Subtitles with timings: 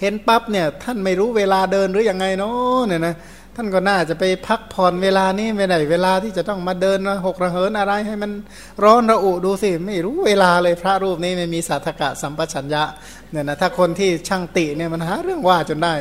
[0.00, 3.14] เห็นปั๊บเนี่ยท่านไม่รู้เวลาเดินหรืออยังไงเนาะเนี่ยนะ
[3.56, 8.30] ท่านก็น่าจะไปพักผ่อนเวลานี้ไม่ได้เวลาที่จะต้องมาเดินหกระเหินอะไรให้มัน
[8.84, 12.82] ร้อนระอุดูสิไม่รู้เวลาเลยพระรูปนี้ไม่มีสัทกะสัมปชัญญะ
[13.30, 15.94] เนี่ยนะถ้าคนที่ช่างติเนี่ยมันหาเรื่องว่าจนได้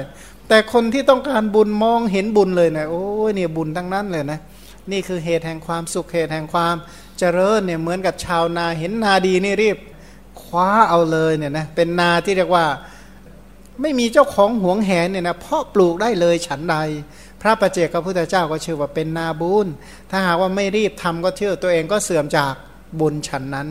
[0.50, 4.39] แต่คนที่ต้องการบุญมองเห็นบุญเลยนะโอ้ยเนี่ยบุญทั้งนั้นเลยนะ
[4.91, 6.75] นี่คือเหตุแห่งความสุขเหตุแห่งความ
[7.20, 9.77] เจริญเนี่ยเหมือนกับชาวนาเห็นนาดีนี่รีบ
[10.41, 12.66] คว้าเอาเลยเนี่ยนะเป็นนาที่เรียกว่า
[13.82, 16.76] ไม่มีเจ้าของหวงแหนเนี่ยนะเพาะปลูกได้เลยฉันใด
[17.41, 19.67] พระประเจกพระพุทธเจ้าก็ชื่อว่าเป็นนาบุญ
[20.12, 22.54] ถ้าหากว่าไม่รีบทำก็เชื่อตัวเองก็เสื่อมจาก
[22.99, 23.68] บุญฉันนั้น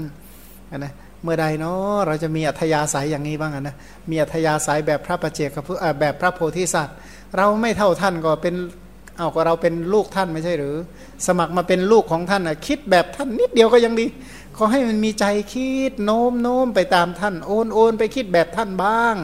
[0.76, 0.92] นะ
[1.22, 3.76] เมื่อใดเนาะเราจะมีอัธยาศัยอย่างนี้บ้างนะ
[4.10, 5.64] มีอัธยาศัยแบบพระประเจกกับ
[6.00, 6.96] แบบพระโพธิสัตว์
[7.36, 8.54] เราไม่เท่าท่านก็เป็น
[9.16, 10.76] เอาก็เราเป็นลูกท่านไม่ใช่หรือ
[11.26, 14.06] สมัครมาเป็นลูกของท่านนะคิดแบบท่านนิดเดียวก็ยังดี
[14.56, 19.16] ขอให้มันมีใจคิดโน้มโน้มไปตามท่านโอนโอนไปคิดแบบท่านบ้าง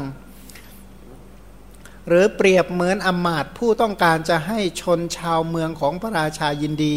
[2.09, 6.95] หรือเปรียบเหมือนอมาตผู้ต้องการจะให้ชนชาวเมืองของพระราชายินดี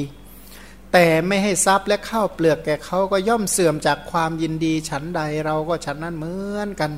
[0.94, 6.92] แต่ไม่ให้ทรัพย์และข้าวเปลือกแก่เขาก็ย่อมเสื่อมจากความยินดี ฉันใดเราก็ฉันนั้นเหมือนกัน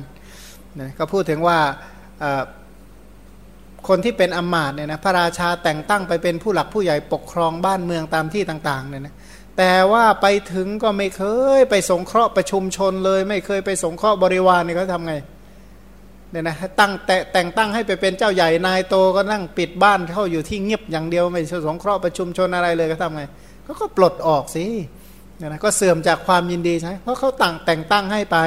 [0.80, 1.58] นะก็พูดถึงว่า
[3.88, 9.14] คนที่เป็นอมาตเนี่ยนะพระราชาแต่งตั้งไปเป็นผู้หลักผู้ใหญ่ปกครองบ้านเมืองตามที่ต่างๆเนี่ยนะ
[9.58, 11.22] แต่ว่าไปถึงก็ไม่เค
[11.58, 23.22] ยไปสงเคราะห์ประชุมชนเลย ไม่เคยไปสงเคราะห์บริวารเนี่เขาทำไงเเนี่ยนะตั้งแต่แต่งตั้งให้ไปเป็นเจ้าใหญ่นายโตก็นั่งปิดบ้านเข้าอยู่ที่เงียบอย่างเดียวไม่สงเคราะห์ประชุมชนอะไรเลยก็ทำไง
[23.64, 24.64] เขาก็ปลดออกสิ
[25.36, 28.38] เนี่ยนะก็เสื่อมจากความยินดีใช่เพราะเขาตั้งแต่งตั้งให้ไป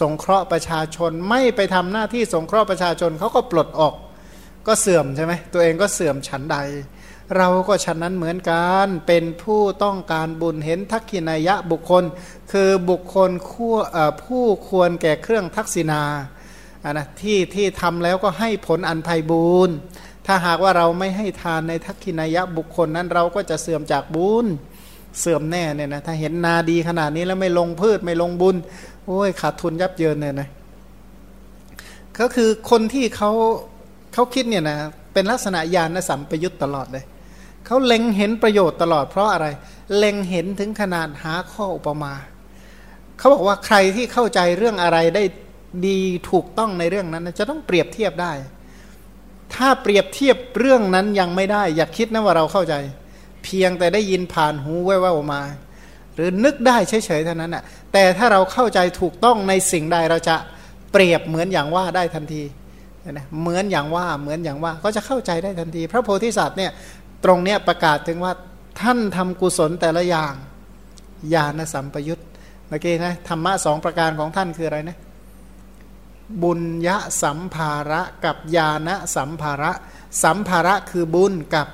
[0.00, 3.94] สงเคราะห์ประชาชนไม่ไปทำหน้าที่สงเคราะห์ประชาชนเขาก็ปลดออก
[4.66, 6.58] ก็เสื่อมใช่ไหมตัวเองก็เสื่อมฉันใด
[7.36, 12.04] เราก็ฉันนั้นเหมือนกันเป็นผู้ต้องการบุญเห็นทักขินายะบุคคล
[12.52, 13.72] คือบุคคลคู่
[14.24, 16.02] ผู้ควรแก่เครื่องทักษินา
[16.90, 19.76] นนะที่ที่ทำแล้วก็ให้ผลอันไพบูรณ์
[20.26, 24.46] ถ้าหากว่าเราไม่ให้ทานในทักขินายะบุคคลนั้นเราก็จะเสื่อมจากบุญ
[25.20, 28.56] เสื่อมแน่เนี่ยนะถ้าเห็นนาดีขนาดนี้แล้วไม่ลงพืชไม่ลงบุญ
[29.06, 30.48] โอ้ยขาดทุนยับเยินเนี่ยนะ
[32.18, 33.30] ก็คือคนที่เขา
[34.12, 34.76] เขาคิดเนี่ยนะ
[35.12, 37.04] เป็นลักษณะญาณสัมปยุตตลอดเลย
[37.66, 39.46] เขาเล็งเห็นประโยชน์ตลอดเพราะอะไร
[39.96, 42.12] เล็งเห็นถึงขนาดหาข้ออุปมา
[43.18, 45.22] เขาบอกว่าใครที่เข้าใจเรื่องอะไรได้
[45.86, 48.32] ดีถูกต้องในเรื่องนั้นจะต้องเปรียบเทียบได้
[49.54, 52.74] ถ้าเปรียบเทียบเรื่องนั้นยังไม่ได้ อย่าคิดนะว่าเราเข้าใจ
[53.44, 55.42] เพียงแต่ได้ยินผ่านหูแว่วๆมา
[56.14, 57.62] หรือนึกได้เฉยๆเท่านั้นน่ะ
[57.92, 60.36] แต่ถ้าเราเข้าใจถูกต้องในสิ่งใดเราจะ
[60.92, 62.42] เปรียบเหมือนอย่างว่าได้ทันที
[63.10, 66.70] นะเหมือนอย่างว่าเหมือนอย่างว่าก็จะเข้าใจได้ทันที พระโพธิสัตว์เนี่ย
[67.24, 68.32] ตรงเนี้ยประกาศถึงว่า
[68.80, 70.34] ท่านทำกุศลแต่ละอย่าง
[71.34, 72.22] ญาณสัมปยุต
[72.68, 74.96] เมื่อกี้นะธรรมะสองประการของท่านคืออะไรนะ
[76.42, 79.72] บุญยะสัมภาระกับญาณสัมภาระ
[80.22, 81.66] สัมภาระคือบุญกับ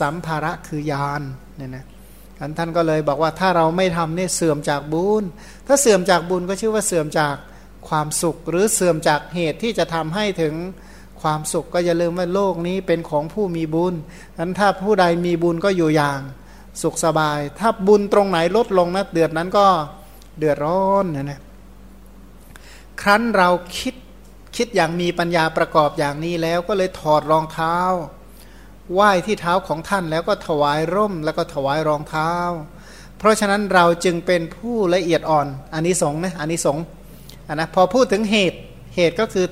[0.00, 1.22] สัมภาระคือญาณ
[1.56, 1.84] เนี่ยนะ
[2.40, 5.24] อันท่านก็เลยบอกว่าถ้าเราไม่ทำเนี่ยเสื่อมจากบุญ
[5.66, 7.34] ถ้าเสื่อมจากบุญก็ชื่อว่าเสื่อมจาก
[7.88, 10.54] ความสุข หรือเสื่อมจากเหตุที่จะทำให้ถึง
[11.22, 13.94] ความสุขก็อย่าลืมว่าโลกนี้เป็นของผู้มีบุญ
[14.38, 16.20] อันถ้าผู้ใดมีบุญก็อยู่อย่าง
[16.82, 19.66] สุขสบาย ถ้าบุญตรงไหนลดลงนะเดือดนั้นก็
[20.38, 21.40] เดือดร้อนนะนะ
[23.02, 23.94] ครั้นเราคิด
[24.56, 27.76] คิดอย่างมีปัญญาประกอบอย่างนี้แล้วก็เลยถอดรองเท้า
[28.92, 32.32] ไหว้ที่เท้าของท่านแล้วก็ถวายร่มแล้วก็ถวายรองเท้า
[33.18, 36.78] เพราะฉะนั้นเราจึงเป็นผู้ละเอียดอ่อนอันนี้สงนะอันนี้สง
[37.48, 38.58] อันนะพอพูดถึงเหตุ
[38.96, 39.46] เหตุก็คือ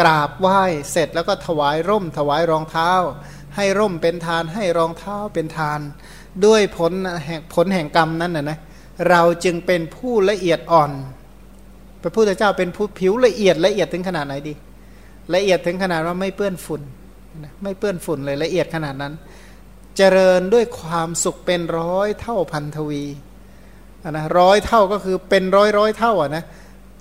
[0.00, 2.90] กราบไหว้เสร็จแล้วก็ถวายร่ม ถวายรองเท้า
[3.56, 5.80] ให้ร่มเป็นทานให้รองเท้าเป็นทาน
[6.44, 6.92] ด้วยผล
[7.24, 8.58] แห่งผลแห่งกรรมนั้นนะนะ
[9.10, 10.90] เราจึงเป็นผู้ละเอียดอ่อน
[12.04, 14.54] พระพุทธเจ้าเป็นผู้ผิวละเอียดละเอียดถึงขนาดไหนดี
[15.34, 16.82] ละเอียดถึงขนาดว่าไม่เปื้อนฝุ่น
[17.62, 19.12] ไม่เปื้อนฝุ่นเลยละเอียดขนาดนั้น
[19.96, 23.04] เจริญด้วยความสุขเป็นร้อยเท่าพันทวี
[24.10, 26.44] นะร้อยเท่าก็คือเป็นร้อยร้อยเท่าอะนะ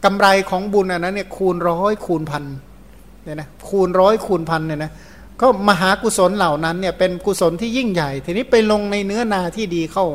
[0.06, 2.44] กำไรของบุญอันนั้นเนี่ยคูณร้อยคูณพัน
[3.24, 4.92] เนี่ยนะคูณร้อยคูณพันเนี่ยนะ
[5.42, 10.06] ก็มหากุศลเหล่านั้นเนี่ยเป็นกุศลที่ยิ่งใหญ่ ทีนี้ไปลงในเนื้อนาที่ดีเข้า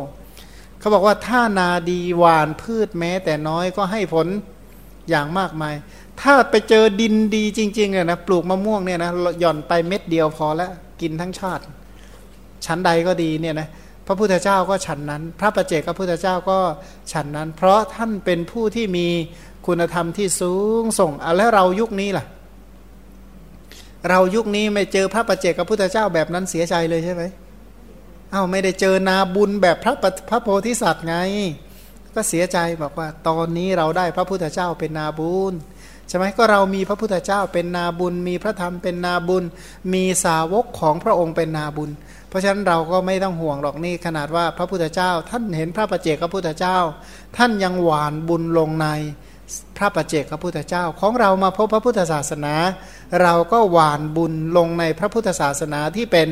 [0.79, 4.27] เขาบอกว่าถ้านาดีหวานพืชแม้แต่น้อยก็ให้ผล
[5.09, 5.75] อย่างมากมาย
[6.21, 9.11] ถ้าไปเจอดินดีจริงๆเนี่ยนะปลูกมะม่วงเนี่ยนะ
[9.41, 10.71] หย่อนไปเม็ดเดียวพอแล้ว
[11.01, 11.63] กินทั้งชาติ
[12.67, 13.69] ชั้นใดก็ดีเนี่ยนะ
[14.07, 16.59] พระพุทธเจ้าก็ฉันนั้น พระประเจกพระพุทธเจ้าก็
[17.13, 19.07] ฉันนั้น เพราะท่านเป็นผู้ที่มี
[19.67, 22.25] คุณธรรมที่สูงส่งเอาแล้วเรายุคนี้ล่ะ
[24.09, 27.23] เรายุคนี้ไม่เจอพระประเจกพระพุทธเจ้าแบบนั้นเสียใจเลยใช่ไหม
[28.33, 29.95] อ้าวไม่ได้เจอนาบุญแบบพระ
[30.31, 31.17] พระโพธิสัตว์ไง
[32.19, 35.55] ก็เสียใจบอกว่า ตอนนี้เราได้พระพุทธเจ้าเป็นนาบุญ
[36.09, 39.45] ใช่ไหมก็เรามีพระพุทธเจ้าเป็นนาบุญ มีพระธรรมเป็นนาบุญ
[39.93, 41.91] มีสาวกของพระองค์เป็นนาบุญ
[42.29, 46.79] เพราะฉะนั้นเราก็ไม่ต้องห่วงหรอกนี่ขนาดว่าพระพุทธเจ้า ท่านเห็นพระประเจกพระพุทธเจ้า
[47.37, 48.87] ท่านยังหวานบุญลงใน
[49.77, 52.55] พระประเจกพระพุทธเจ้า ของเรามาพบพระพุทธศาสนา
[53.23, 56.29] เราก็หวานบุญลงในพระพุทธศาสนาที่เป็น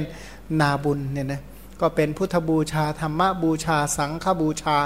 [0.61, 1.43] นาบุญเนี่ยนะ
[1.81, 4.79] ก็เป็นพุทธบูชาธรรมบูชาสังฆบูชา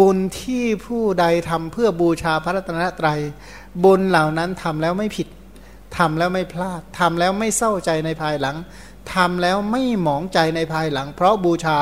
[0.00, 3.20] บุญที่ผู้ใดทำเพื่อบูชาพระรัตนตรัย
[3.84, 5.28] บุญเหล่านั้นทำแล้วไม่ผิด
[5.96, 8.56] ทำแล้วไม่พลาดทำแล้วไม่เศร้าใจในภายหลัง
[9.14, 11.78] ทำแล้วไม่หมองใจในภายหลัง เพราะบูชา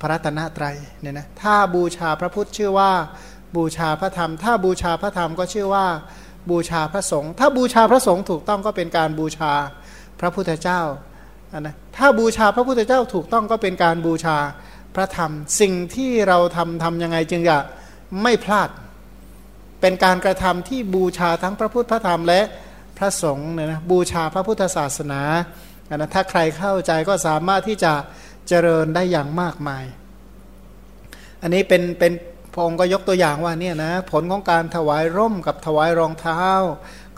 [0.00, 2.92] พระรัตนตรัยเนี่ยนะถ้าบูชาพระพุทธชื่อว่า
[3.56, 5.86] บูชาพระธรรม ถ้าบูชาพระธรรมก็ชื่อว่า
[6.50, 9.52] บูชาพระสงฆ์ถ้าบูชาพระสงฆ์ถูกต้องก็เป็นการบูชา
[10.20, 10.80] พระพุทธเจ้า
[11.60, 14.36] นะถ้าบูชาพระพุทธเจ้าถูกต้องก็เป็นการบูชา
[14.94, 17.56] พระธรรม สิ่งที่เราทำทำยังไงจึงจะ
[18.22, 18.68] ไม่พลาด
[19.80, 22.40] เป็นการกระทำที่บูชาทั้งพระพุทธพระธรรมและ
[22.98, 25.20] พระสงฆ์เนี่ยนะบูชาพระพุทธศาสนา
[25.88, 27.92] นะถ้าใครเข้าใจก็สามารถที่จะ
[28.48, 29.84] เจริญได้อย่างมากมาย
[31.42, 32.12] อันนี้เป็นเป็น
[32.52, 36.42] พระองค์ก็ยกตัวอย่างว่าเนี่ยนะผลของการถวายร่มกับถวายรองเท้า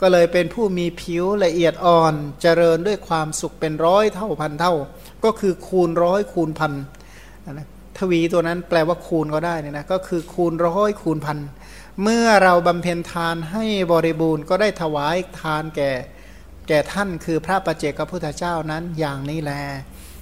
[0.01, 4.73] ก็เลยเป็นผู้มีผิวละเอียดอ่อนเจริญด้วยความสุขเป็นร้อยเท่าพันเท่า
[5.23, 6.73] ก็คือคูณร้อยคูณพัน
[7.51, 11.37] นะทวีตัวนั้นแปลว่าคูณก็ได้เนี่ยนะก็คือคูณร้อยคูณพัน
[12.03, 15.91] เมื่อเราบำเพ็ญทานให้บริบูรณ์ ก็ได้ถวายทานแก่
[16.67, 19.53] แก่ท่านคือพระประเจกพระพุทธเจ้านั้นอย่างนี้แล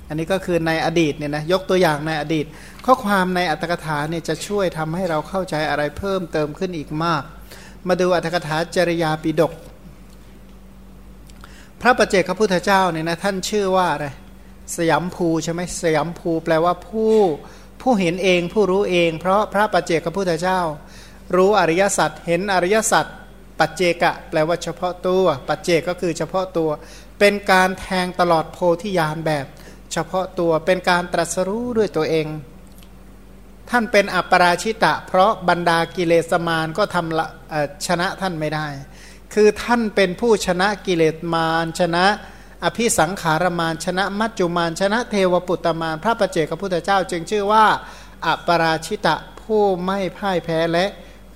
[0.07, 2.45] อันนี้ก็คือในอดีตเนี่ยนะยกตัวอย่างในอดีต
[2.85, 7.23] ข้อความในอัตถกถาเนี่ยจะช่วยทำให้เราเข้าใจอะไรเพิ่มเติมขึ้นอีกมาก
[7.87, 9.51] มาดูอัตถกถาจริยาปิดก
[11.81, 14.07] พระประเจกพระพุทธเจ้าเนี่ยนะท่านชื่อว่าอะไร
[14.77, 17.15] สยามภูใช่ไหมสยามภูแปลว่าผู้
[17.81, 20.59] ผู้เห็นเองผู้รู้เอง เพราะพระประเจกพระพุทธเจ้า
[21.35, 23.05] รู้อริยสัจเห็นอริยสัจ
[23.59, 26.69] ปัจเจกะ แปลว่าเฉพาะตัว ปัจเจกก็คือเฉพาะตัว
[27.19, 29.45] เป็นการแทงตลอดโพธิญาณแบบ
[29.93, 32.27] เฉพาะตัวเป็นการตรัสรู้ด้วยตัวเอง
[33.69, 38.67] ท่านเป็นอัปราชิตะ เพราะบรรดากิเลสมารก็ทำชนะท่านไม่ได้
[39.33, 42.05] คือท่านเป็นผู้ชนะกิเลสมารชนะ
[42.63, 47.65] อภิสังขารมารชนะ มัจจุมารชนะเทวปุตตมารพระประเจกพระพุทธเจ้า จึงชื่อว่า
[48.25, 50.85] อัปราชิตะผู้ไม่พ่ายแพ้และ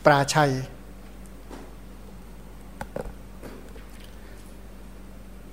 [0.06, 0.54] ปราชัย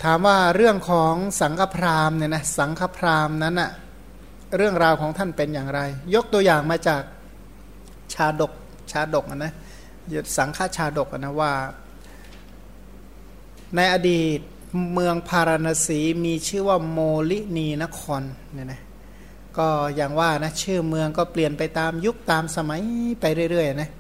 [0.03, 3.71] ถามว่าเรื่องของสังฆพราหมณ์เนี่ยนะสังฆพราหมณ์นั้นอะ
[4.57, 5.81] เรื่องราวของท่านเป็นอย่างไร
[6.15, 7.03] ยกตัวอย่างมาจาก
[8.15, 8.53] ชาดก
[8.93, 9.53] ชาดกนะ
[10.13, 11.53] ยสังฆชาดกนะว่า
[13.77, 14.39] ในอดีต
[14.93, 16.99] เมืองพาราณสีมีชื่อว่าโม
[17.31, 18.23] ลินีนคร
[18.53, 18.81] เนี่ยนะ
[19.59, 22.81] ก็อย่างว่านะชื่อเมืองก็เปลี่ยนไปตามยุคตามสมัย
[23.21, 23.91] ไปเรื่อยๆนะ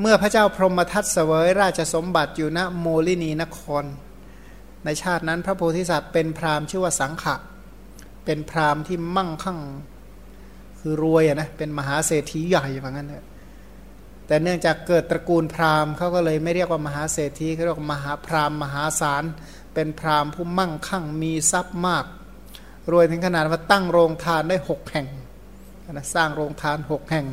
[0.00, 3.84] เมื่อพระเจ้าพรหมทัตเสวยราชสมบัติอยู่ณโมลินีนคร
[4.84, 7.36] ในชาตินั้นพระโพธิสัตว์เป็นพราหมณ์ชื่อว่าสังขะ
[8.24, 9.58] เป็นพราหมณ์ที่มั่งคั่ง
[10.80, 13.24] คือรวยอะนะเป็นมหาเศรษฐีใหญ่เหมือนกันเลย
[14.26, 19.24] แต่เนื่องจากเกิดตระกูลพราหมณ์เขาก็เลยไม่เรียกว่ามหาเศรษฐีเขาเรียกว่ามหาพราหมณ์มหาศาล
[19.74, 22.04] เป็นพราหมณ์ผู้มั่งคั่งมีทรัพย์มาก
[22.92, 25.06] รวยถึงขนาดว่าตั้งโรงทานได้หกแห่ง
[25.92, 27.26] นะสร้างโรงทานหกแห่ง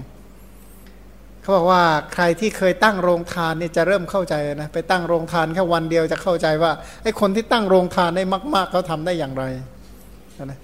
[1.41, 1.83] เขาบอกว่า
[2.13, 6.71] ใครที่เคยตั้งโรงทานนี่จะเริ่มเข้าใจนะไปตั้งโรงทานแค่วันเดียวจะเข้าใจว่า
[7.03, 8.23] ไอ้คนที่ตั้งโรงทานได้
[8.55, 9.43] มาก ๆเขาทำได้อย่างไร
[10.45, 10.59] นะ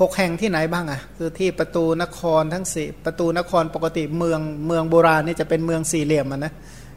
[0.00, 6.52] หกแห่งที่ไหนบ้างอะ่ะคือที่ประตูนครทั้งสี่ประตูนครปกติเมืองเมืองโบราณนี่จะเป็นเมืองสี่เหลี่ยมนะ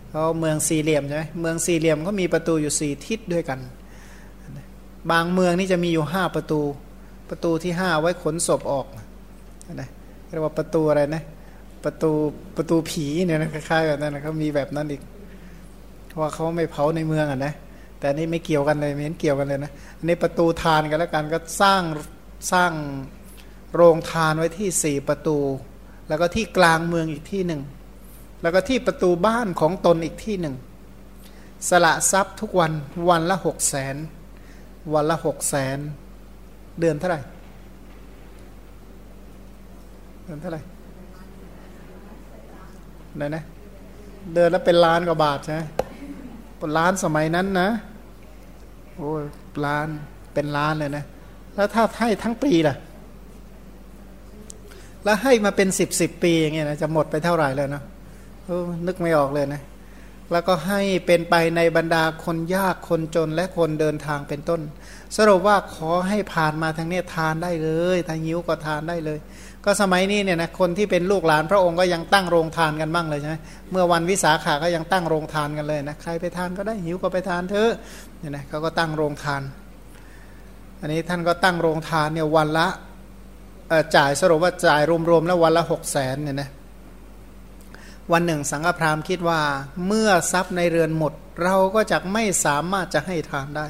[0.09, 3.59] เขาเมืองสี่เหลี่ยมใช่ไหมเมืองสี่เหลี่ยมก็มีประตูอยู่สี่ทิศด้วยกัน
[5.11, 6.61] บางเมืองนี่จะมีอยู่ห้าประตู
[7.29, 8.85] ประตูที่ห้าไว้ขนศพออก
[9.81, 9.89] นะ
[10.29, 11.23] เรียกว่าประตูอะไรนะ
[11.85, 12.11] ประตู
[12.57, 15.01] ประตูผีเนี่ยนะคล้ายๆแบบนั้นนะเขามีแบบนั้นอีก
[16.07, 17.53] เพราะว่าเขาไม่เผาในเมืองอะนะ
[17.99, 21.81] แต่นี่ไม่เกี่ยวกันเลยไม่เห็นเกี่ยวกันเลยนะอันนี้ประตูทานกันแล้วกันก็สร้าง
[22.51, 22.71] สร้าง
[23.75, 25.37] โรงทานไว้ที่สี่ประตู
[26.07, 27.61] แล้วก็ที่กลางเมืองอีกที่หนึ่ง
[28.41, 30.55] แล้วก็ที่ประตูบ้านของตนอีกที่หนึ่ง
[31.69, 32.71] สละทรัพย์ทุกวัน
[33.09, 33.95] วันละหกแสน
[34.93, 35.77] วันละหกแสน
[36.79, 37.19] เดือนเท่าไหร่
[40.25, 40.61] เดือนเท่าไหร่
[43.19, 43.43] นะนะ
[44.33, 45.61] เดินแล้วเป็นล้านกว่าบาทใช่ไหม
[46.77, 47.69] ล้านสมัยนั้นนะ
[48.95, 49.09] โอ้
[49.65, 49.87] ล้าน
[50.33, 51.05] เป็นล้านเลยนะ
[51.55, 52.75] แล้วถ้าให้ทั้งปีล่ะ
[55.03, 57.83] แล้วให้มาเป็นสิบสิบปีอย่างเงี้ยนะจะหมดไปเท่าไหร่เลยนะ
[58.87, 59.61] นึกไม่ออกเลยนะ
[60.31, 64.61] แล้วก็ให้เป็นไปในบรรดาคนยากคนจนและคนเดินทางเป็นต้น
[65.17, 69.19] สรุปว่าขอให้ผ่านมาทางนี้ทานได้เลยทางยิ้วก็ทานได้เลย
[69.65, 73.35] ก็สมัยนี้เนี่ยนะคนที่เป็นลูกหลานพระองค์ก็ยังตั้งโรงทานกันบ้างเลยใช่ไหม
[73.71, 77.71] เมื่อวันวิสาขาก็ยังตั้งโรงทานกันเลยนะใครไปทานก็ได้หิวก็ไปทานเถอะ
[78.19, 79.41] เนี่ยนะเขาก็ตั้งโรงทาน
[80.81, 82.67] อันนี้ท่านก็ตั้งโรงทานเนี่ยวันละ
[83.95, 86.49] จ่ายสรุปว่าจ่ายรวมๆแล้ววันละหกแสนเนี่ยนะ
[88.11, 89.39] วันหนึ่งสังฆพราหมณ์คิดว่า
[89.87, 93.67] เมื่อทรัพย์ในเรือนหมด เราก็จะไม่สามารถจะให้ทานได้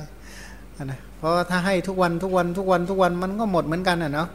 [0.86, 4.30] นะเพราะถ้าให้ทุกวันทุกวันทุกวันทุกวันมันก็หมดเหมือนกันนะเนาะ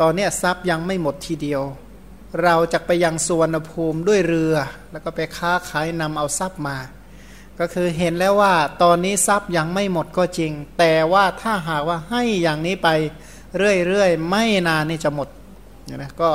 [0.00, 1.62] ตอนนี้ทรัพย์ยังไม่หมดทีเดียว
[2.42, 4.54] เราจะไปยังสวรรณภูมิด้วยเรือ
[4.92, 6.76] แล้วก็ไปค้าขายนำเอาทรัพย์มา
[7.60, 12.88] ก็คือเห็นแล้วว่าตอนนี้ทรัพย์ยังไม่หมดก็จริง แต่ว่าถ้าหากว่าให้อย่างนี้ไป
[13.58, 15.28] เรื่อยๆ ไม่นานนี่จะหมด
[15.96, 16.30] นะก็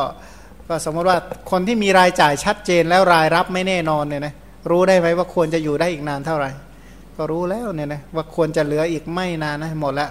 [0.67, 1.17] ก็สมมติว่า
[1.51, 4.33] คนที่มีรายจ่ายชัดเจนแล้วรายรับไม่แน่นอนเนี่ยนะ
[4.69, 6.49] รู้ได้ไหมว่าควรจะอยู่ได้อีกนานเท่าไหร่
[7.17, 10.09] ก็รู้แล้วเนี่ยนะว่าควรจะเหลืออีกไม่นานนะหมดแล้ว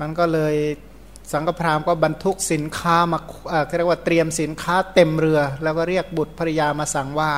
[0.00, 0.54] มันก็เลย
[1.32, 3.18] สังฆพราหมณ์ก็บรรทุกสินค้ามา
[3.76, 7.30] เรียกว่าเตรียมสินค้าเต็มเรือ แล้วก็เรียกบุตรภริยามาสั่งว่า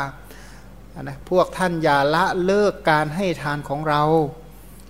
[1.01, 4.03] นะพวกท่านอย่าละเลิกการให้ทานของเรา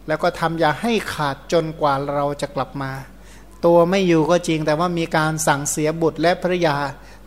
[0.08, 2.90] แล้วก็ทำอย่าให้ขาดจนกว่าเราจะกลับมา
[3.64, 6.76] ตัวไม่อยู่ก็จริงแต่ว่ามีการสั่งเสียบุตรและภรยา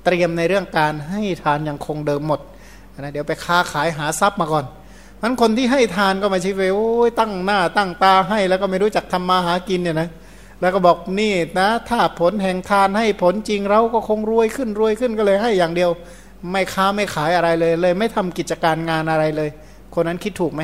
[0.05, 2.39] เตรียมในเรื่องการให้ทานอย่างคงเดิมหมด
[2.99, 4.65] นะเดี๋ยวไปค้าขายหาทรัพย์มาก่อน
[5.21, 10.09] มันคนที่ให้ทานก็มาชีวโอ้ยตั้งหน้าตั้งตาให้แล้วก็ไม่รู้จักทำมาหากินเนี่ยนะ
[10.61, 15.89] แล้วก็บอกนี่นะ ถ้าผลแห่งทานให้ผลจริงเราก็คงรวยขึ้นรวยขึ้นก็เลยให้อย่างเดียว
[16.51, 19.49] ไม่ค้าไม่ขายอะไรเลย เลย ไม่ทำกิจการงานอะไรเลย
[19.93, 20.61] คนนั้นคิดถูกไหม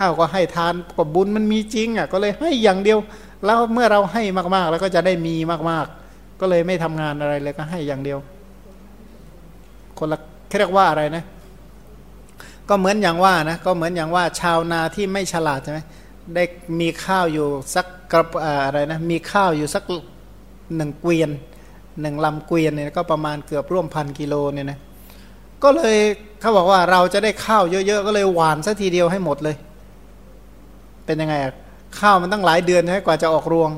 [0.00, 2.98] อ้าวก็ให้ทานก็บุญมันมีจริงอะก็เลยให้อย่างเดียว
[3.44, 4.22] แล้วเมื่อเราให้
[4.54, 5.36] มากๆ แล้วก็จะได้มี
[5.70, 8.18] มากๆ ก็เลยไม่ทำงานอะไรเลยก็ให้อย่างเดียว
[9.98, 10.18] คนละ
[10.58, 11.24] เรียกว่าอะไรนะ
[12.68, 15.80] ก็เหมือนอย่างว่านะก็เหมือนอย่างว่าชาวนาที่ไม่ฉลาดใช่ไหม
[16.34, 16.44] ได้
[16.80, 18.24] มีข้าวอยู่สักกระ
[18.66, 19.82] อะไรนะมีข้าวอยู่สัก
[20.76, 21.30] หนึ่งเกวียน
[22.00, 24.78] หนึ่งลำเกวียนเนี่ยก็ประมาณเกือบร่วมพันกิโลเนี่ยนะ
[25.62, 25.96] ก็เลย
[26.40, 29.56] เขาบอกว่าเราจะได้ข้าวเยอะๆ ก็เลยหวานสักทีเดียวให้หมดเลย
[31.06, 31.34] เป็นยังไง
[32.00, 33.70] ข้าวมันตั้งหลายเดือนใช่กว่าจะออกรวง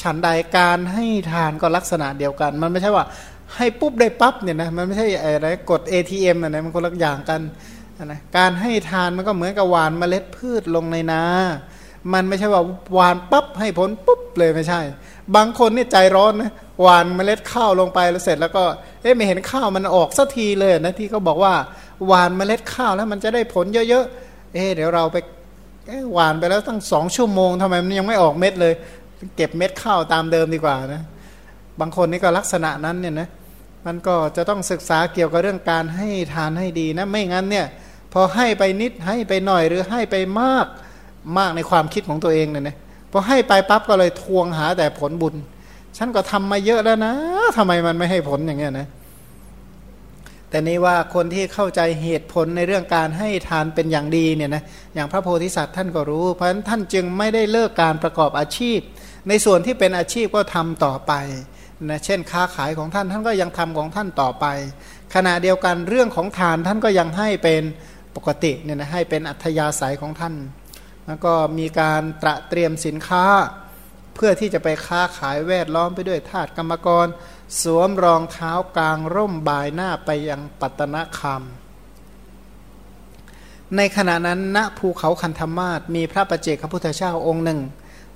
[0.00, 3.04] ฉันใดการให้ทานก็ลักษณะเดียวกัน มันไม่ใช่ว่า
[3.56, 7.40] ให้ปุ๊บได้ปั๊บเนี่ยนะมันไม่ใช่อะไรกด ATM อะไรมันคนละอย่างกัน
[8.04, 11.22] นะการให้ทานมันก็เหมือนกับหวานเมล็ดพืชลงในนา
[12.12, 12.62] มันไม่ใช่ว่า
[12.94, 14.80] หวานปั๊บให้ผลปุ๊บเลยไม่ใช่
[15.36, 18.62] บางคนนี่ใจร้อนนะหวานเมล็ดข้าวลงไปแล้วเสร็จ แล้วก็
[19.02, 21.54] เอ๊ะไม่เห็นข้าวมันออกสักทีเลยนะที่เขาบอกว่า
[22.06, 25.16] หวานเมล็ดข้าวแล้วมันจะได้ผลเยอะๆเอ๊ะเดี๋ยวเราไป
[26.12, 28.74] หวานไปแล้วตั้งสองชั่วโมงทำไมมันยังไม่ออกเม็ดเลย
[29.36, 31.02] เก็บเม็ดข้าวตามเดิมดีกว่านะ
[31.80, 33.28] บางคนนี่ก็ลักษณะนั้นเนี่ยนะ
[33.86, 37.66] มันก็จะต้องศึกษาเกี่ยวกับเรื่องการให้ทานให้ดีนะไม่งั้นเนี่ย
[38.12, 40.66] พอให้ไปนิดให้ไปหน่อยหรือให้ไปมาก
[41.38, 42.76] มากในความคิดของตัวเองเนี่ยนะ
[43.12, 45.34] พอให้ไปปั๊บก็เลยทวงหาแต่ผลบุญ
[45.96, 47.12] ฉันก็ทำมาเยอะแล้วนะ
[47.56, 48.88] ทำไมมันไม่ให้ผลอย่างเงี้ยนะ
[50.50, 54.62] แต่นี้ว่าคนที่เข้าใจเหตุผลในเรื่องการให้ทานเป็นอย่างดีเนี่ยนะ
[54.94, 58.78] อย่างพระโพธิสัตว์ท่านก็รู้ เพราะฉะนั้นท่านจึงไม่ได้เลิกการประกอบอาชีพ
[59.28, 61.12] ในส่วนที่เป็นอาชีพก็ทำต่อไป
[61.90, 64.46] นะเช่นค้าขายของท่านท่านก็ยังทำของท่านต่อไป
[65.14, 67.62] ขณะเดียวกันเรื่องของทานท่านก็ยังให้เป็น
[68.16, 70.34] ปกติเนี่ยนะให้เป็นอัธยาศัยของท่าน
[71.08, 73.24] แล้วก็มีการตระเตรียมสินค้า
[74.14, 77.06] เพื่อที่จะไปค้าขายแวดล้อมไปด้วยธาตุกรรมกร
[77.62, 81.42] สวมรองเท้ากลางร่มบายหน้าไปยังปัตตนคาม
[83.76, 87.60] ในขณะนั้นณภูเขาคันธมาศมีพระประเจกพระพุทธเจ้าองค์หนึ่ง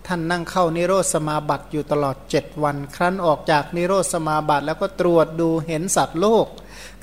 [0.06, 6.46] ท่านนั่งเข้านิโรธสมาบัติอยู่ตลอดเจ็ดวัน ครั้นออกจากนิโรธสมาบัติแล้วก็ตรวจดูเห็นสัตว์โลก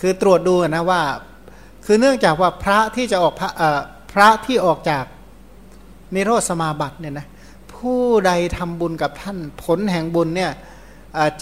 [0.02, 1.02] คือตรวจดูนะว่า
[1.86, 3.52] คือเนื่องจากว่าพระที่จะออกพระ
[4.14, 5.06] พระที่ออกจาก
[6.16, 7.28] นิโรธสมาบัติเนี่ยนะ
[7.74, 10.52] ผู้ใดทำบุญกับท่านผลแห่งบุญเนี่ย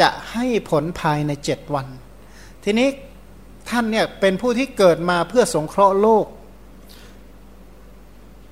[0.01, 1.87] จะให้ผลภายในเจ็ดวัน
[2.63, 2.87] ทีนี้
[3.69, 6.25] ท่านเนี่ยเป็นผู้ที่เกิดมาเพื่อสงเคราะห์โลก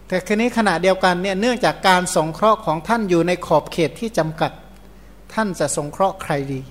[0.08, 4.52] แต่คืนี้ขณะเดียวกันเนี่ยเนื่องจากการสงเคราะห์ของท่านอยู่ในขอบเขตที่จำกัด
[5.34, 6.62] ท่านจะสงเคราะห์ใครดี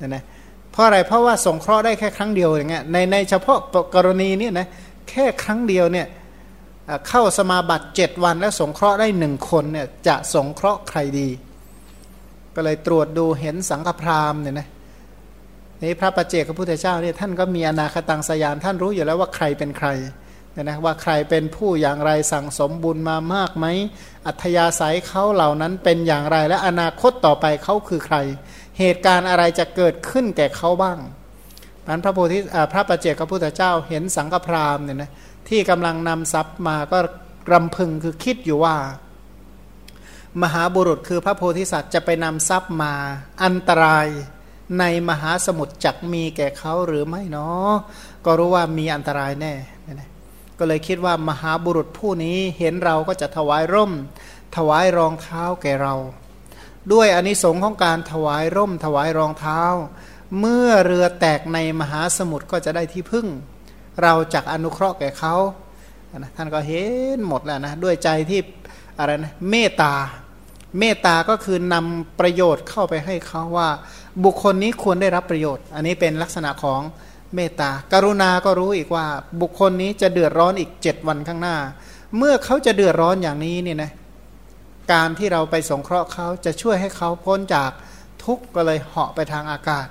[0.00, 0.24] นะนะ
[0.70, 3.58] เพราะอะไรเพราะว่าสงเคราะห์ได้แค่ครั้งเดียวอย่างเงี้ยในในเฉพาะ
[3.94, 4.66] กรณีนี้นะ
[5.10, 6.06] แค่ครั้งเดียวเนี่ย
[7.08, 11.28] เข้าสมาบัติเจ็ดวันแล้วสงเคราะห์ได้หนึ่งคนเนี่ยจะสงเคราะห์ใครดี
[12.54, 14.68] ก็เลยตรวจดูเห็นสังฆพราหมณ์เนี่ยนะ
[15.82, 19.88] นี่พระประเจกพระพุทธเจ้าเนี่ยท่านก็มีอนาคตังสยานท่านรู้อยู่แล้วว่าใครเป็นใคร
[20.52, 23.66] เนี่ยนะว่าใครเป็นผู้อย่างไรสั่งสมบุญมามากไหม
[24.26, 28.16] อัธยาศัยเขาเหล่านั้นเป็นอย่างไรและอนาคตต่อไปเขาคือใคร
[28.78, 30.98] เหตุการณ์อะไรจะเกิดขึ้นแก่เขาบ้าง
[31.88, 32.38] นั้นพระโพธิ
[32.72, 35.10] พระประเจกพระพุทธเจ้าเห็นสังฆพราหมณ์เนี่ยนะ
[35.52, 36.98] ที่กำลังนำทรัพย์มาก็
[37.52, 38.76] รำพึงคือคิดอยู่ว่า
[40.42, 42.94] มหาบุรุษคือพระโพธิสัตว์จะไปนำทรัพย์มา
[43.44, 44.06] อันตราย
[44.78, 47.72] ในมหาสมุทรจักมีแก่เขาหรือไม่เนาะ
[48.24, 49.54] ก็รู้ว่ามีอันตรายแน่
[50.58, 53.92] ก็เลยคิดว่ามหาบุรุษผู้นี้เห็นเราก็จะถวายร่ม
[54.56, 55.94] ถวายรองเท้าแก่เรา
[56.92, 59.62] ด้วยอนนิสงส์ของการถวายร่มถวายรองเท้า
[60.40, 63.28] เมื่อเรือแตกในมหาสมุทรก็จะได้ที่พึ่ง
[64.02, 65.34] เราจักอนุเคราะห์แก่เขา
[66.18, 66.84] นะท่านก็เห็
[67.16, 68.40] นหมดแล้วนะด้วยใจที่
[68.98, 69.94] อะไรนะเมตตา
[70.78, 73.68] เมตตาก็คือนำประโยชน์เข้าไปให้เขาว่า
[74.24, 76.80] บุคคลนี้ควรได้รับประโยชน์ อันนี้เป็นลักษณะของ
[77.34, 79.06] เมตตากรุณาก็รู้อีกว่า
[79.40, 81.56] บุคคลนี้จะเดือดร้อนอีกเจ็ดวันข้างหน้า
[82.16, 83.92] เมื่อเขาจะเดือดร้อนอย่างนี้เนี่ยนะ
[84.92, 87.70] การที่เราไปสงเคราะห์เขาจะช่วยให้เขาพ้นจาก
[88.24, 89.86] ทุกข์ก็เลยเหาะไปทางอากาศ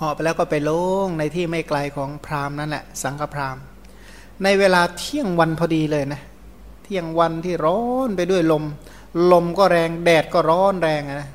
[0.00, 0.72] หาะไปแล้วก็ไปล
[1.04, 3.62] งในที่ไม่ไกลของพราหมณ์นั่นแหละสังฆพราหมณ์
[4.42, 6.20] ในเวลาเที่ยงวันพอดีเลยนะ
[6.82, 8.64] เที่ยงวันที่ร้อนไปด้วยลม
[9.32, 11.30] ลมก็แรงแดดก็ร้อนแรงนะ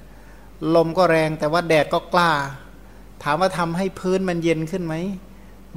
[0.76, 2.32] ลมก็แรงแต่ว่าแดดก็กล้า
[3.24, 4.96] ถามว่าทำให้พื้นมันเย็นขึ้นไหม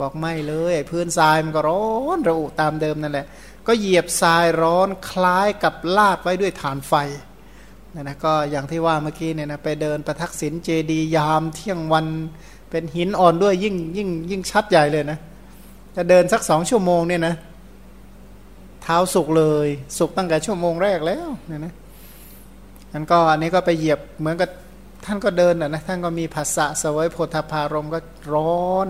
[0.01, 3.27] บอกไม่เลยพื้นทรายมันก็ร้อนระอุตามเดิมนั่นแหละ
[3.67, 6.95] ก็เหยียบทรายร้อนคล้ายกับลาดไว้ด้วยฐานไฟ
[7.95, 12.07] นะนะก็อย่างที่ว่าเมื่อกี้เนี่ยนะไปเดินประทักษิณเจดียามเที่ยงวัน
[12.71, 15.19] เป็นหินอ่อนด้วยยิ่งยิ่งยิ่งชัดใหญ่เลยนะ
[15.97, 17.35] จะเดินสักสองชั่วโมงเนี่ยนะ
[18.83, 21.75] เท้าสุกเลย สุกตั้งแต่ชั่วโมงแรกแล้วเนี่ยนะ
[22.93, 24.51] อันก็อันนี้ก็ไปเหยียบเหมือนกับ
[25.05, 28.01] ท่านก็เดินอะนะท่านก็มีภาษะสวยโพธพารมก็
[28.33, 28.89] ร้อน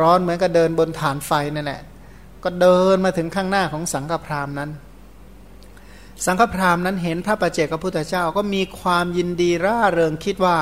[0.00, 1.82] ร้อนเหมือนกับเดินบนฐานไฟนั่นแหละ
[2.44, 4.70] ก็เดินมาถึงข้างหน้าของสังฆพราหมณ์นั้น
[6.26, 10.56] สังฆพราหมณ์นั้นเห็นพระประเจกพระพุทธเจ้าก็มีความยินดีร่าเริงคิดว่า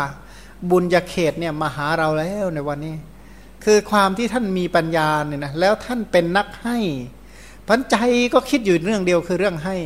[0.71, 2.95] บุญญาเขตเนี่ยมาหาเราแล้วในวันนี้
[3.65, 6.79] คือความที่ท่านมีปัญญาเนี่ยนะแล้วท่านเป็นนักให้
[7.69, 7.97] พันใจ
[8.35, 9.77] ก็คิดอยู่เรื่องเดียวคือเรื่องให้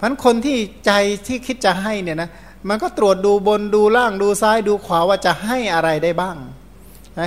[0.00, 0.56] พันคนที่
[0.86, 0.92] ใจ
[1.26, 2.30] ที่คิดจะให้เนี่ยนะ
[2.68, 6.36] มันก็ตรวจดูบนดูล่างดูซ้ายดูขวาว่าจะให้อะไรได้บ้าง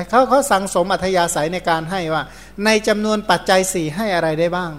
[0.09, 2.23] เขาเขาสังสมอัธยาศัยในการให้ว่า
[2.65, 4.71] ในจำนวนปัจจัยสี่ให้อะไรได้บ้าง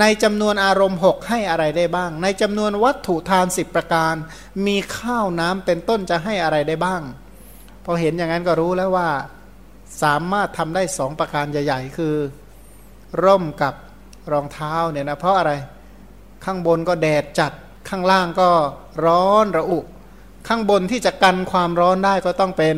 [0.00, 4.14] ในจำนวนอารมณ์หกให้อะไรได้บ้าง ในจำนวนวัตถุทานสิบประการ
[4.66, 7.02] มีข้าวน้ำเป็นต้นจะให้อะไรได้บ้าง
[7.84, 9.08] พอเห็นอย่างนั้นก็รู้แล้วว่า
[10.02, 12.14] สามารถทำได้สองประการใหญ่ ๆ คือ
[13.24, 13.74] ร่มกับ
[14.32, 15.52] รองเท้าเนี่ยนะเพราะอะไร
[16.44, 17.52] ข้างบนก็แดดจัด
[17.88, 18.50] ข้างล่างก็
[19.06, 19.80] ร้อนระอุ
[20.48, 22.76] ข้างบนที่จะกันความร้อนได้ก็ต้องเป็น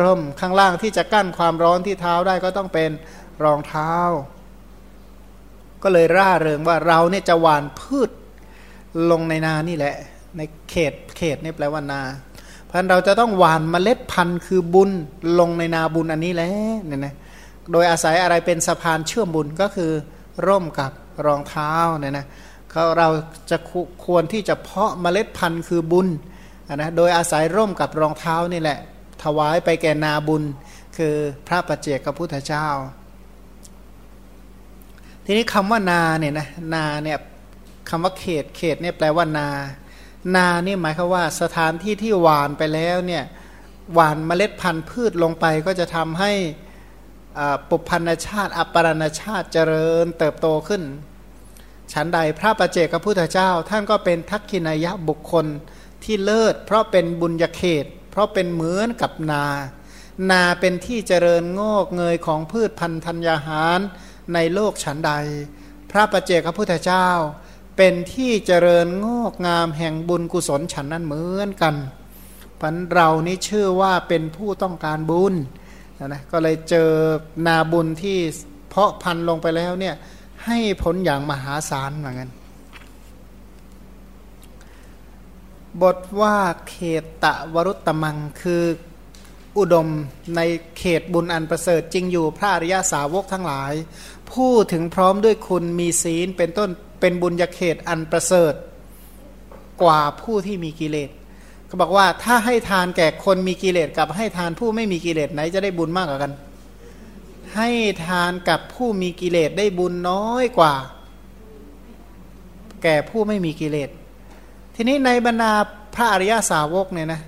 [0.00, 2.90] ร่มข้างล่างที่จะกั้นความร้อนที่เท้าได้ก็ต้องเป็น
[3.44, 3.94] รองเท้า
[5.82, 8.10] ก็เลยร่าเริงว่าเราเนี่ยจะหวานพืช
[9.10, 9.94] ลงในนานี่แหละ
[10.36, 10.40] ใน
[10.70, 12.00] เขตเขตนี่แปลว่านา
[12.72, 14.90] พันเราจะต้องหวานเมล็ดพันธุ์คือบุญ
[15.38, 17.14] ลงในนาบุญอันนี้แล้วเนี่ยนะ
[17.72, 19.90] โดยอาศัยอะไรเป็นสะพานเชื่อมบุญก็คือ
[20.46, 20.90] ร่มกับ
[21.26, 22.26] รองเท้าเนี่ยนะ
[22.70, 23.08] เขาเรา
[23.50, 23.58] จะ
[24.04, 26.08] ควรที่จะเพาะเมล็ดพันธุ์คือบุญ
[26.74, 28.78] นะโดยอาศัยร่มกับรองเท้านี่แหละ
[29.22, 30.42] ถวายไปแก่นาบุญ
[30.96, 31.14] คือ
[31.46, 32.66] พระปัจเจกพระพุทธเจ้า
[35.24, 37.18] ทีนี้คำว่านาเนี่ยนะนาเนี่ย
[37.88, 39.48] คำว่าเขตเขตเนี่ยแปลว่านา
[40.36, 43.24] นาเนี่ยหมายคือว่าสถานที่ที่หวานไปแล้วเนี่ย
[43.94, 46.32] หวานเมล็ดพันธุ์พืชลงไปก็จะทำให้
[47.68, 50.82] ปุพันธชาติ อัปปรณชาติเจริญเติบโตขึ้น
[51.92, 55.46] ฉันใดพระประเจกพระพุทธเจ้า ท่านก็เป็นทักขินายะบุคคล
[56.04, 59.44] ที่เลิศ เพราะเป็นบุญญาเขต เพราะเป็นเหมือนกับนา
[60.30, 63.78] นาเป็นที่เจริญงอกเงยของพืชพันธัญญาหาร
[64.34, 65.12] ในโลกฉันใด
[65.90, 67.08] พระประเจกพระพุทธเจ้า
[67.76, 71.74] เป็นที่เจริญงอกงามแห่งบุญกุศลฉันนั้นเหมือนกัน
[72.60, 75.34] พันเรานี้ชื่อว่าเป็นผู้ต้องการบุญ
[76.06, 76.90] นะก็เลยเจอ
[77.46, 78.18] นาบุญที่
[78.68, 79.94] เพาะพันลงไปแล้วเนี่ย
[80.44, 82.30] ให้ผลอย่างมหาศาลเหมือนกัน
[85.82, 86.36] บทว่า
[86.68, 88.62] เขตตะวรุตตมังคือ
[89.58, 89.88] อุดม
[90.36, 90.40] ใน
[90.78, 93.72] เขตบุญอันประเสริฐจริงอยู่พระอริยาสาวกทั้งหลาย
[94.30, 96.70] ผู้ถึงพร้อมด้วยคุณมีศีลเป็นต้น
[97.02, 98.54] เป็นบุญญาเขตอันประเสริฐ
[99.82, 101.10] กว่าผู้ที่มีกิเลส
[101.66, 106.32] เขาบอกว่าถ้าให้ทานแก่คนมีกิเลสกับให้ทานผู้ไม่มีกิเลสไหนจะได้บุญมากกว่ากัน
[107.56, 107.70] ให้
[108.06, 110.74] ทานกับผู้มีกิเลสได้บุญน้อยกว่า
[112.82, 113.90] แก่ผู้ไม่มีกิเลส
[114.74, 115.52] ทีนี้ในบรรดา
[115.94, 117.20] พระอริยาสาวกเนี่ยนะ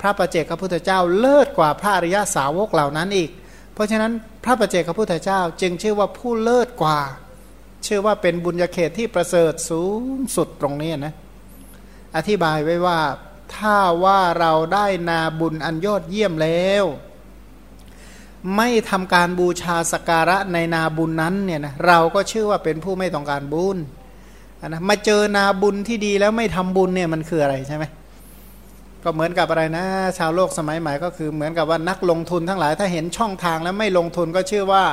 [0.00, 3.30] พระประเจกพระพุทธเจ้าเลิศกว่าพระอริยาสาวกเหล่านั้นอีก
[3.74, 4.12] เพราะฉะนั้น
[4.44, 7.00] พระประเจกพระพุทธเจ้าจึงชื่อว่าผู้เลิศกว่า
[7.86, 10.02] ชื่อว่าเป็นบุญญาเขตที่ประเสริฐสูง
[10.36, 11.14] สุดตรงนี้นะ
[12.16, 13.00] อธิบายไว้ว่า
[13.56, 16.84] ถ้าว่าเราได้นาบุญอันยอดเยี่ยมแล้ว
[18.56, 23.78] ไม่ทำการบูชาสการะในนาบุญนั้นเนี่ยนะเราก็ชื่อว่าเป็นผู้ไม่ต้องการบุญ
[24.68, 27.84] นะมาเจอนาบุญที่ดีแล้วไม่ทำบุญเนี่ยมันคืออะไรใช่ไหม
[29.04, 29.84] ก็เหมือนกับอะไรนะ
[30.18, 34.84] ชาวโลกสมัยใหม่ก็คือเหมือนกับว่านักลงทุนทั้งหลายถ้าเห็นช่องทางแล้วไม่ลงทุนก็ชื่อว่า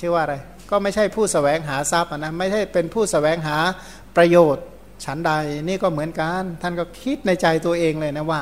[0.00, 0.36] ชื่อว่าอะไร
[0.70, 3.58] ก็ไม่ใช่ผู้สแสวงหาทรัพย์นะไม่ใช่เป็นผู้สแสวงหา
[4.16, 4.64] ประโยชน์
[5.04, 5.32] ฉันใด
[5.68, 8.40] นี่ก็เหมือนกัน ท่านก็คิดในใจตัวเองเลยนะว่า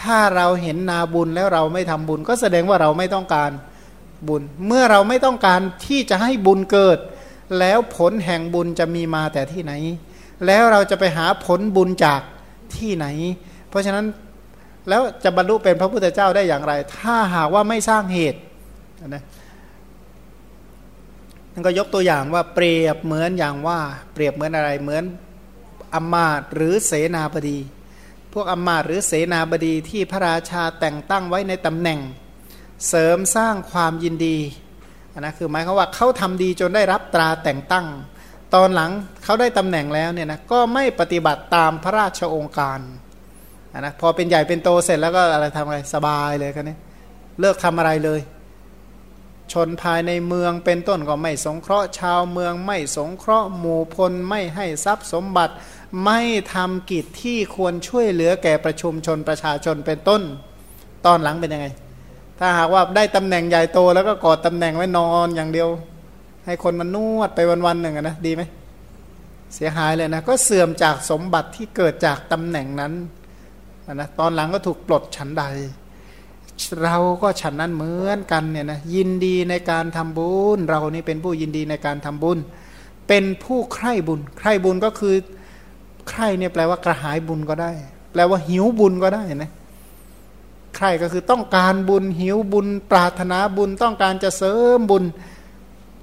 [0.00, 3.50] ถ้าเราเห็นนาบุญแล้วเราไม่ทำบุญ ก็แสดงว่าเราไม่ต้องการ
[4.28, 6.98] บุญ เมื่อเราไม่ต้องการที่จะให้บุญเกิด
[7.58, 9.72] แล้วผลแห่งบุญจะมีมาแต่ที่ไหน
[10.46, 12.20] แล้วเราจะไปหาผลบุญจาก
[12.76, 13.06] ที่ไหน
[13.68, 14.06] เพราะฉะนั้น
[14.88, 18.40] แล้วจะบรรลุเป็นพระพุทธเจ้าได้อย่างไร ถ้าหากว่าไม่สร้างเหตุ
[19.08, 19.22] นะ
[21.52, 23.80] นั่นก็ยกตัวอย่างว่าเปรียบเหมือนอย่างว่า
[24.12, 25.04] เปรียบเหมือนอะไรเหมือน
[25.94, 27.58] อมาตหรือเสนาบดี
[28.32, 32.00] พวกอมาตหรือเสนาบดีที่พระราชาแต่งตั้งไว้ในตำแหน่ง
[32.88, 34.38] เสริมสร้างความยินดี
[35.12, 37.86] นนะคือหมายความว่าเขาทำดีจนได้รับตราแต่งตั้ง
[38.54, 38.90] ตอนหลัง
[39.24, 42.80] เขาได้ตำแหน่งแล้วเนี่ยนะก็ไม่ปฏิบัติตามพระราชองค์การ
[43.80, 46.76] นะพอเป็นใหญ่เป็นโตเสร็จแล้วก็อะไรทำอะไรสบายเลยกันนี้
[47.40, 48.20] เลิกทำอะไรเลย
[49.52, 55.54] ชนภายในเมืองเป็นต้นก็ไม่สงเคราะห์ชาวเมืองไม่สงเคราะห์หมู่พลไม่ให้ทรัพย์สมบัติ
[56.04, 56.20] ไม่
[56.54, 60.22] ทำกิจที่ควรช่วยเหลือแก่ประชุมชนประชาชนเป็นต้น
[61.06, 61.66] ตอนหลังเป็นยังไง
[62.38, 65.68] ถ้าหากว่าได้ตำแหน่งใหญ่โตแล้วก็กอดตำแหน่งไว้นอนอย่างเดียว
[66.46, 68.42] ให้คนมานวดไปวันๆหนึ่งนะดีไหม
[69.54, 72.92] เสียหายเลยนะก็เสื่อมจากสมบัติที่เกิดจากตำแหน่งนั้น
[73.94, 75.44] นะตอนหลังก็ถูกปลดฉันใด
[76.82, 82.38] เราก็ฉันนั้นเหมือนกันเนี่ยนะยินดีในการทำบุญ เรานี่เป็นผู้ยินดีในการทำบุญ
[83.08, 85.14] เป็นผู้ใคร่บุญ ใคร่บุญก็คือ
[86.08, 87.70] ใคร่เนี่ยแปลว่ากระหายบุญก็ได้
[88.12, 89.50] แปลว่าหิวบุญก็ได้นะ
[90.76, 95.04] ใคร่ก็คือต้องการบุญหิวบุญ ปรารถนาบุญต้องการจะเสริมบุญ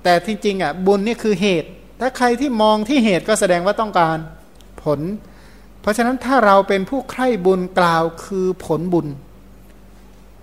[0.03, 4.17] แต่ที่จริงอะบุญนี่คือเหตุ ถ้าใครที่มองที่เหตุก็แสดงว่าต้องการ
[4.83, 4.99] ผล
[5.81, 9.07] เพราะฉะนั้นถ้าเราเป็นผู้ใคร่บุญกล่าวคือผลบุญ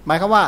[0.06, 0.44] หมายคือว่า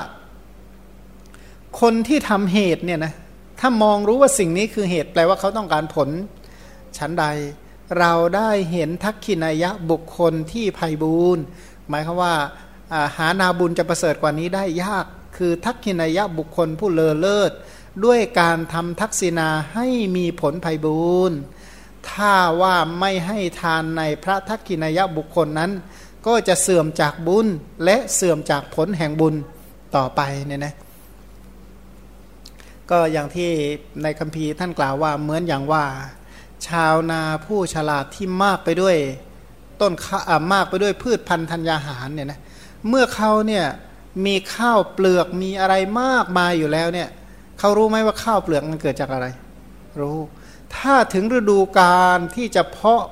[1.80, 3.12] คนที่ทำเหตุเนี่ยนะ
[3.60, 6.08] ถ้ามองรู้ว่าสิ่งนี้คือเหตุแปลว่าเขาต้องการผล
[6.98, 7.24] ชั้นใด
[7.98, 11.38] เราได้เห็นทักขินายะบุคคลที่ภัยบูน
[11.88, 12.34] หมายคือว่า
[13.16, 17.52] หานาบุญจะประเสริฐกว่านี้ได้ยาก คือทักขินายะบุคคลผู้เลอเลิศ
[18.04, 21.32] ด้วยการทำทักษิณาให้มีผลภัยบูน
[22.10, 25.70] ถ้าว่าไม่ให้ทานในพระทักขินายะบุคคลนั้น
[26.26, 27.46] ก็จะเสื่อมจากบุญ
[27.84, 29.34] และเสื่อมจากผลแห่งบุญ
[29.96, 30.74] ต่อไปเนี่ยนะ
[32.90, 33.50] ก็อย่างที่
[34.02, 35.84] ในคัมภีร์ท่านกล่าวว่าเหมือนอย่างว่า
[36.66, 38.96] ชาวนาผู้ฉลาดที่มากไปด้วย
[39.80, 40.20] ต้นข้า
[40.52, 42.40] มากไปด้วยพืชพันธุ์ธัญญาหารเนี่ยนะ
[42.88, 43.66] เมื่อเขาเนี่ย
[44.26, 47.08] มีข้าวเปลือกมีอะไรมากมายอยู่แล้วเนี่ย
[47.58, 49.26] เขารู้ไหมว่าข้าวเปลือกมันเกิดจากอะไร
[50.00, 50.18] รู้
[50.76, 53.02] ถ้าถึงฤดูการที่จะเพาะ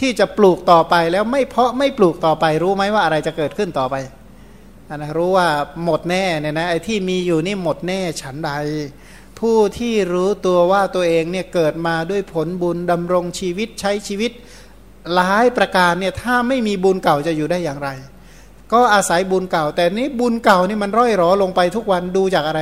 [0.00, 3.96] ที่จะปลูกต่อไปแล้วไม่เพาะไม่ปลูกต่อไปรู้ไหมว่าอะไรจะเกิดขึ้นต่อไป
[4.96, 5.48] นะรู้ว่า
[5.84, 8.50] หมดแน่เนี่ยนะไอ้ที่มีอยู่นี่หมดแน่ฉันใด
[9.38, 14.32] ผู้ที่รู้ตัวว่าตัวเองเนี่ยเกิดมาด้วยผลบุญดำรงชีวิตใช้ชีวิต
[15.14, 17.88] หลายประการเนี่ยถ้าไม่มีบุญเก่าจะอยู่ได้อย่างไร
[18.72, 22.60] ก็อาศัยบุญเก่า แต่นี้บุญเก่านี่มันร่อยหรอลงไปทุกวันดูจากอะไร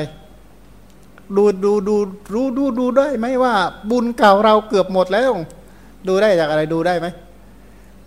[1.37, 1.97] ดูดูดู
[2.33, 3.55] รู้ดูดูได้ไหมว่า
[3.91, 5.33] บุญเก่าเราเกือบหมดแล้ว
[6.09, 7.07] ดูได้จากอะไรดูได้ไหม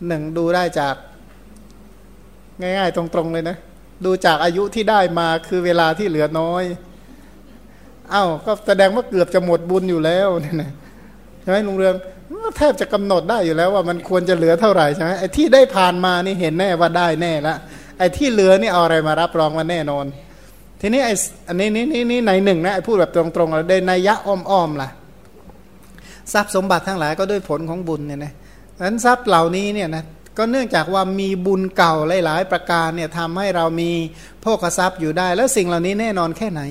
[0.07, 0.95] หนึ่งดูได้จาก
[2.61, 3.57] ง่าย ๆ ตรงๆเลยนะ
[4.05, 6.63] ดูจากอายุที่ได้มาคือเวลาที่เหลือน้อย
[8.11, 10.71] เอา้าก็แสดงว่าเกือบจะหมดบุญอยู่แล้วเนี่ยนะ
[11.41, 11.95] ใช่ไหมลุงเรือง
[12.57, 17.55] แทบจะกำหนดได้อยู่แล้วว่ามันควรจะเหลือเท่าไหร่ใช่ไหมไอ้ที่ได้ผ่านมานี่เห็นแน่ว่าได้แน่ละ
[17.97, 20.05] ไอ้ที่เหลือนี่เอาอะไรมารับรองว่าแน่นอน
[20.81, 21.13] ทีนี้ไอ้
[21.47, 24.89] อันนี้นี่นี่นี่ในหนึ่งนะไอ้พูดแบบตรงๆเราได้นัยยะอ้อมๆล่ะ
[26.33, 28.33] ทรัพย์สมบัติทั้งหลายก็ด้วยผลของบุญเนี่ยนะ
[28.83, 30.03] นั้นทรัพย์เหล่านี้เนี่ยนะ
[30.37, 33.91] ก็เนื่องจากว่ามีบุญเก่าหลาย ๆ ประการเนี่ยทำให้เรามี
[34.41, 36.61] โภคทรัพย์อยู่ได้ แล้วสิ่งเหล่านี้แน่นอนแค่ไหน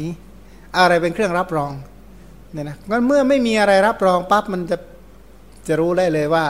[0.78, 1.72] อะไรเป็นเครื่องรับรอง
[2.52, 4.76] เนี่ยนะงั้นเมื่อไม่มีอะไรรับรองปั๊บมันจะ
[5.68, 6.44] จะรู้ได้เลยว่า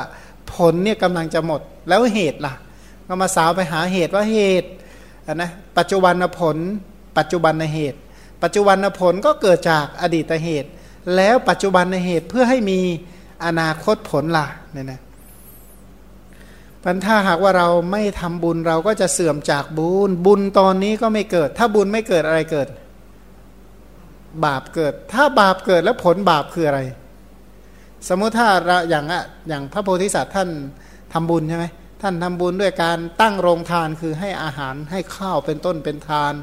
[0.55, 2.55] ผลเนี่ยกำลังจะหมดแล้วเหตุล่ะ
[3.07, 4.69] ก็มาสาวไปหาเหตุว่าเหตุ
[5.35, 6.57] นะปัจจุบันผล
[7.19, 7.99] ปัจจุบันเหตุ
[8.43, 10.69] ปัจจุบันผลก็เกิดจากอดีตเหตุ
[11.17, 12.81] แล้วปัจจุบันเหตุเพื่อให้มี
[13.45, 15.01] อนาคตผลล่ะเนี่ยนะ
[16.85, 22.69] พันถ้าหากว่าเราไม่ทำบุญเราก็จะเสื่อมจากบุญ บุญตอนนี้ก็ไม่เกิด ถ้าบุญไม่เกิดอะไรเกิด
[24.45, 26.81] บาปเกิด ถ้าบาปเกิดแล้วผลบาปคืออะไร
[28.09, 30.49] สมมติถ้าเราอย่างอะอย่างพระโพธิสัตว์ท่าน
[31.13, 31.67] ทำบุญใช่ไหม
[32.03, 36.35] ท่านทำบุญด้วยการตั้งโรงทานคือให้อาหารให้ข้าวเป็นต้นเป็นทาน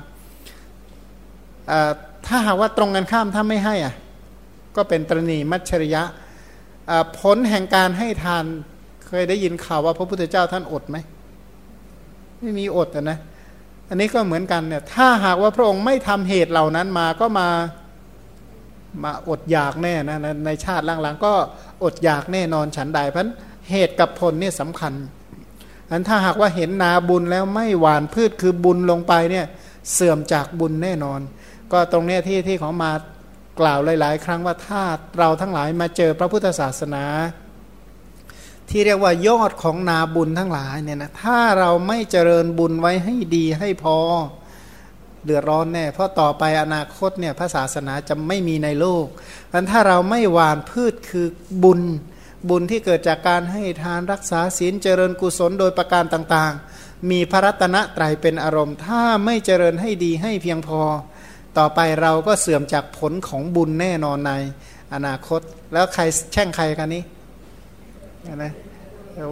[2.27, 3.95] ถ้าหากว่าตรงกันข้ามถ้าไม่ให้อะ
[4.75, 6.03] ก็เป็นตรณีมัชริยะ
[7.19, 8.45] ผลแห่งการให้ทาน
[9.07, 10.97] เคยได้ยินข่าวว่าพระพุทธเจ้าท่านอดไหม
[12.41, 13.19] ไม่มีอดนะ
[13.89, 17.49] อันนี้ก็เหมือนกันเนี่ย ถ้าหากว่าพระองค์ไม่ทำเหตุเหล่านั้นมาก็มา
[19.03, 21.33] มาอดอยากแน่นะในชาติหล่างๆก็
[21.83, 23.27] อดอยากแน่นอนฉันใดเพราะ
[23.71, 24.93] เหตุกับผลเนี่ยสำคัญ
[25.89, 29.45] อันถ้าหากว่าเห็นนาบุญแล้วไม่หวานพืชคือบุญลงไปเนี่ย
[29.93, 31.19] เสื่อมจากบุญแน่นอน
[31.71, 32.91] ก็ตรงเนี้ยที่ที่ของมา
[33.59, 34.81] กล่าวหลาย ๆ ครั้งว่าถ้า
[35.19, 37.03] เราทั้งหลายมาเจอพระพุทธศาสนา
[38.69, 43.97] ที่เรียกว่ายอดของนาบุญทั้งหลายเนี่ยนะถ้าเราไม่เจริญบุญไว้ให้ดีให้พอ
[45.23, 49.05] เดือดร้อนแน่ เพราะต่อไปอนาคตเนี่ยพระศาสนาจะไม่มีในโลก
[49.49, 51.27] เพราะถ้าเราไม่หวานพืชคือ
[51.63, 51.81] บุญ
[52.49, 60.81] บุญที่เกิดจากการให้ทานรักษาศีลเจริญกุศลโดยประการต่างๆ มีพระรัตนตรัยเป็นอารมณ์ ถ้าไม่เจริญให้ดีให้เพียงพอ
[61.57, 64.33] ต่อไปเราก็เสื่อมจากผลของบุญแน่นอนใน
[64.93, 65.41] อนาคต
[65.73, 66.03] แล้วใคร
[66.33, 67.03] แช่งใครกันนี้
[68.35, 68.53] นะ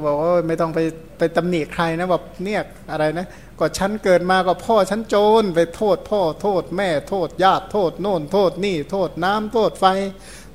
[0.05, 0.79] บอกว่าไม่ต้องไป
[1.17, 3.25] ไปตำหนิใครนะแบบเนี่ยอะไรนะ
[3.60, 9.86] ก็ฉันเกิดมาก็พ่อฉันโจรไปโทษพ่อโทษแม่โทษญาติโทษโน่นโทษนี่โทษน้ำโทษไฟ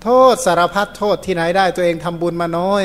[0.05, 2.83] โทษสารพัดโทษที่ไหนได้ตัวเองทำบุญมาน้อย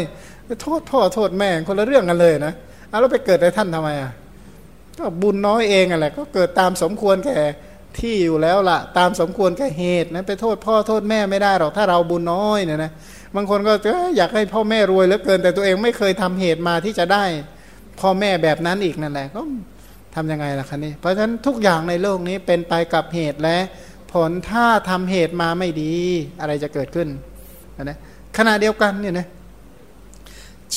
[0.63, 2.53] โทษพ่อโทษแม่คนละเรื่องกันเลยนะ
[2.89, 4.11] เอาแล้วไปเกิดในท่านทำไมอะ
[4.99, 7.37] ก็บุญน้อยเองอะไรก็เกิดตามสมควรแก่
[7.99, 12.91] ที่อยู่แล้วละตามสมควรก่เหตุนะไปโทษพ่อโทษแม่ไม่ได้หรอกถ้าเราบุญน้อยเนี่ยนะ
[13.35, 13.73] บางคนก็
[14.17, 17.23] อยากให้พ่อแม่รวยเหลือเกิน แต่ตัวเองไม่เคยทำเหตุมาที่จะได้
[17.99, 19.41] พ่อแม่แบบนั้นอีกนั่นแหละก็
[20.15, 23.57] ทํำยังไงล่ะคะนี่เพราะฉะนั้นทุกอย่างในโลกนี้เป็นไปกับเหตุและ
[24.13, 25.93] ผลถ้าทำเหตุมาไม่ดี
[26.39, 27.07] อะไรจะเกิดขึ้น
[27.83, 27.97] นะ
[28.37, 29.27] ขณะเดียวกันเนี่ยนะ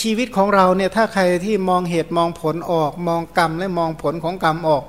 [0.00, 4.84] ชีวิตของเราเนี่ยถ้าใครที่มองเหตุมองผลออก มองกรรมและมองผลของกรรมออก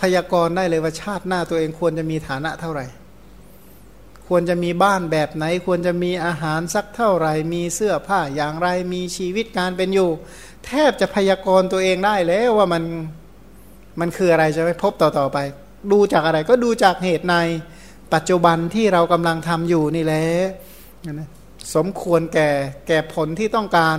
[0.00, 2.86] พยากรณ์ได้เลยว่าชาติหน้าตัวเองควรจะมีฐานะเท่าไหร่
[4.28, 10.10] ควรจะมีบ้านแบบไหน ควรจะมีอาหารสักเท่าไหร่ มีเสื้อผ้าอย่างไรมีชีวิตการเป็นอยู่
[10.66, 12.82] แทบจะพยากรณ์ตัวเองได้แล้วว่ามัน
[14.00, 15.38] มันคืออะไรจะไปพบต่อต่อไป
[15.92, 17.34] ดูจากอะไรก็ดูจากเหตุใน
[18.14, 20.24] ปัจจุบันที่เรากำลังทำอยู่นี่แหละ
[21.74, 22.48] สมควรแก่
[22.88, 23.96] แก่ผลที่ต้องการ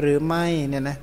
[0.00, 0.98] หรือไม่เนี่ยนะ